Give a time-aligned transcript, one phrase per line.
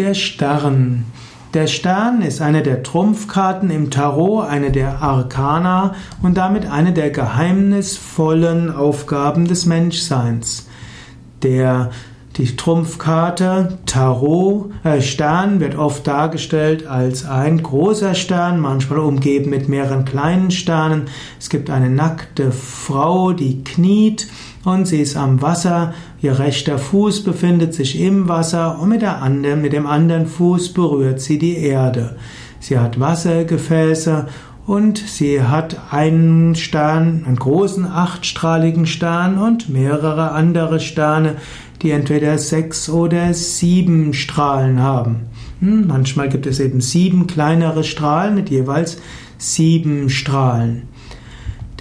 [0.00, 1.04] Der Stern.
[1.52, 7.10] Der Stern ist eine der Trumpfkarten im Tarot, eine der Arkana und damit eine der
[7.10, 10.66] geheimnisvollen Aufgaben des Menschseins.
[11.42, 11.90] Der
[12.36, 19.68] die Trumpfkarte Tarot äh, Stern wird oft dargestellt als ein großer Stern, manchmal umgeben mit
[19.68, 21.08] mehreren kleinen Sternen.
[21.38, 24.28] Es gibt eine nackte Frau, die kniet
[24.64, 25.94] und sie ist am Wasser.
[26.20, 30.72] Ihr rechter Fuß befindet sich im Wasser und mit, der anderen, mit dem anderen Fuß
[30.72, 32.16] berührt sie die Erde.
[32.60, 34.26] Sie hat Wassergefäße
[34.66, 41.36] und sie hat einen Stern, einen großen achtstrahligen Stern und mehrere andere Sterne,
[41.82, 45.22] die entweder sechs oder sieben Strahlen haben.
[45.60, 48.98] Hm, manchmal gibt es eben sieben kleinere Strahlen mit jeweils
[49.38, 50.82] sieben Strahlen.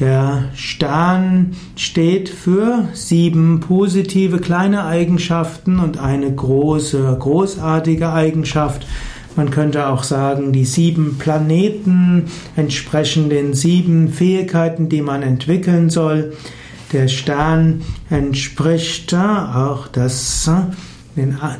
[0.00, 8.86] Der Stern steht für sieben positive kleine Eigenschaften und eine große, großartige Eigenschaft.
[9.34, 12.24] Man könnte auch sagen, die sieben Planeten
[12.56, 16.32] entsprechen den sieben Fähigkeiten, die man entwickeln soll.
[16.92, 20.48] Der Stern entspricht auch das,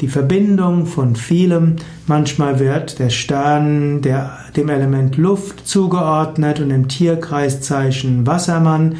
[0.00, 1.76] die Verbindung von vielem.
[2.06, 8.96] Manchmal wird der Stern der, dem Element Luft zugeordnet und im Tierkreiszeichen Wassermann.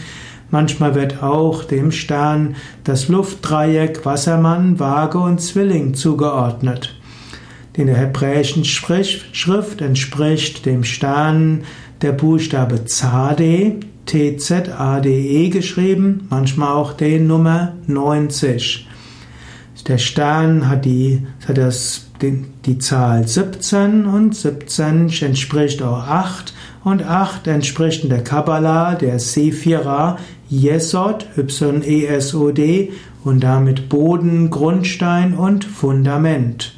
[0.50, 6.94] Manchmal wird auch dem Stern das Luftdreieck Wassermann, Waage und Zwilling zugeordnet.
[7.74, 11.62] In der hebräischen Schrift entspricht dem Stern
[12.02, 18.88] der Buchstabe Zade, T-Z-A-D-E geschrieben, manchmal auch die Nummer 90.
[19.88, 26.54] Der Stern hat die, hat das, die, die Zahl 17 und 17 entspricht auch 8
[26.84, 30.18] und 8 entspricht in der Kabbalah der Sephira
[30.50, 32.92] Yesod, Y-E-S-O-D
[33.24, 36.74] und damit Boden, Grundstein und Fundament.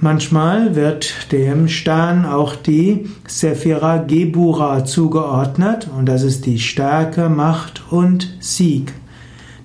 [0.00, 7.84] Manchmal wird dem Stern auch die Sephira Gebura zugeordnet und das ist die Stärke, Macht
[7.90, 8.92] und Sieg.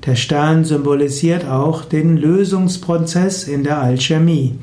[0.10, 4.58] Der Stern symbolisiert auch den Lösungsprozess in der Alchemie.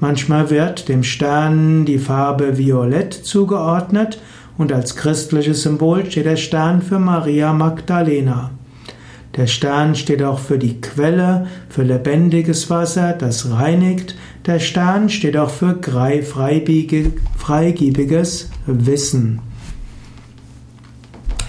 [0.00, 4.18] Manchmal wird dem Stern die Farbe Violett zugeordnet
[4.56, 8.52] und als christliches Symbol steht der Stern für Maria Magdalena.
[9.36, 14.16] Der Stern steht auch für die Quelle, für lebendiges Wasser, das reinigt.
[14.46, 15.78] Der Stern steht auch für
[17.36, 19.40] freigiebiges Wissen.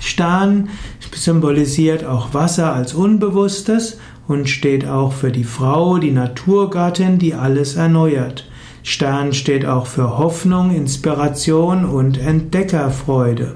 [0.01, 0.67] Stern
[1.17, 7.75] symbolisiert auch Wasser als Unbewusstes und steht auch für die Frau, die Naturgattin, die alles
[7.75, 8.49] erneuert.
[8.83, 13.55] Stern steht auch für Hoffnung, Inspiration und Entdeckerfreude.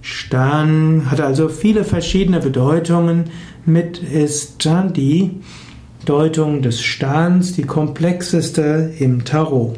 [0.00, 3.24] Stern hat also viele verschiedene Bedeutungen.
[3.66, 4.66] Mit ist
[4.96, 5.40] die
[6.06, 9.76] Deutung des Sterns die komplexeste im Tarot.